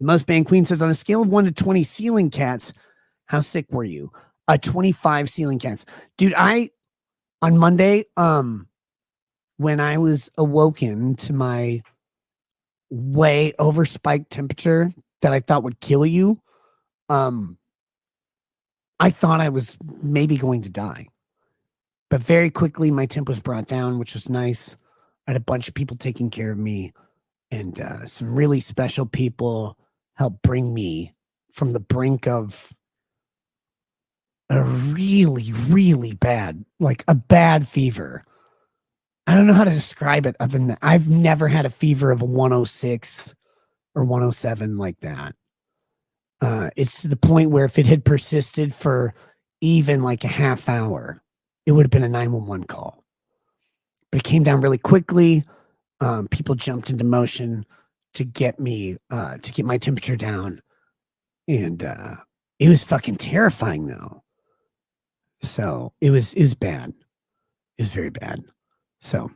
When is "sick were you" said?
3.40-4.12